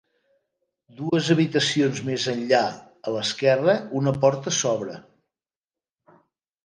[1.01, 2.63] Dues habitacions més enllà,
[3.11, 4.97] a l'esquerra, una porta s'obre.